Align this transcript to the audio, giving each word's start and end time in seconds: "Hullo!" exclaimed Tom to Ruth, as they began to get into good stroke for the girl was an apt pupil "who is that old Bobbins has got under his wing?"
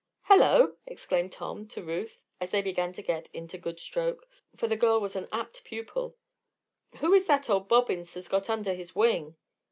"Hullo!" 0.23 0.77
exclaimed 0.87 1.31
Tom 1.31 1.67
to 1.67 1.83
Ruth, 1.83 2.17
as 2.39 2.49
they 2.49 2.63
began 2.63 2.91
to 2.93 3.03
get 3.03 3.29
into 3.35 3.59
good 3.59 3.79
stroke 3.79 4.27
for 4.57 4.67
the 4.67 4.75
girl 4.75 4.99
was 4.99 5.15
an 5.15 5.27
apt 5.31 5.63
pupil 5.63 6.17
"who 7.01 7.13
is 7.13 7.27
that 7.27 7.51
old 7.51 7.67
Bobbins 7.69 8.15
has 8.15 8.27
got 8.27 8.49
under 8.49 8.73
his 8.73 8.95
wing?" 8.95 9.35